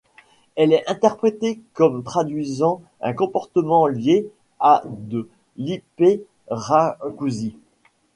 Elle 0.55 0.73
est 0.73 0.89
interprétée 0.89 1.61
comme 1.75 2.01
traduisant 2.03 2.81
un 3.01 3.13
comportement 3.13 3.85
lié 3.85 4.27
à 4.59 4.81
de 4.87 5.29
l’hyperacousie. 5.57 7.55